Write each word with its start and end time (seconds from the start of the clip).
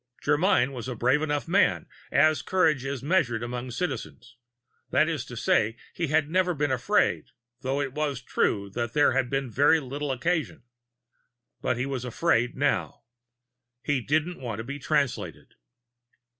Germyn 0.25 0.71
was 0.73 0.87
a 0.87 0.95
brave 0.95 1.21
enough 1.21 1.47
man, 1.47 1.85
as 2.11 2.41
courage 2.41 2.83
is 2.83 3.03
measured 3.03 3.43
among 3.43 3.69
Citizens. 3.69 4.35
That 4.89 5.07
is 5.07 5.23
to 5.25 5.37
say, 5.37 5.77
he 5.93 6.07
had 6.07 6.27
never 6.27 6.55
been 6.55 6.71
afraid, 6.71 7.25
though 7.59 7.79
it 7.79 7.93
was 7.93 8.19
true 8.19 8.71
that 8.71 8.93
there 8.93 9.11
had 9.11 9.29
been 9.29 9.51
very 9.51 9.79
little 9.79 10.11
occasion. 10.11 10.63
But 11.61 11.77
he 11.77 11.85
was 11.85 12.03
afraid 12.03 12.55
now. 12.55 13.03
He 13.83 14.01
didn't 14.01 14.39
want 14.41 14.57
to 14.57 14.63
be 14.63 14.79
Translated. 14.79 15.53